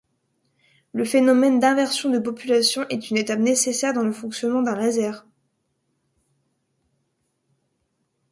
[0.93, 5.27] Le phénomène d’inversion de population est une étape nécessaire dans le fonctionnement d'un laser.